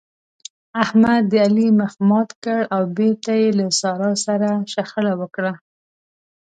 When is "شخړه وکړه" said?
4.73-5.53